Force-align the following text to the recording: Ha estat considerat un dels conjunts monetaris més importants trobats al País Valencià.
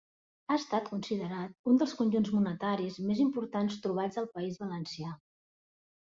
Ha 0.51 0.55
estat 0.59 0.87
considerat 0.91 1.67
un 1.71 1.75
dels 1.81 1.91
conjunts 1.99 2.31
monetaris 2.37 2.97
més 3.09 3.21
importants 3.25 3.75
trobats 3.83 4.17
al 4.23 4.27
País 4.39 4.57
Valencià. 4.63 5.13